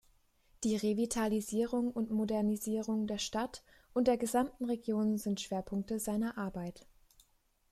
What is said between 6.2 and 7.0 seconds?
Arbeit.